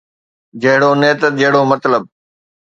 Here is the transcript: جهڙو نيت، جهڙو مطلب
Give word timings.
جهڙو 0.61 0.91
نيت، 1.01 1.21
جهڙو 1.39 1.61
مطلب 1.71 2.01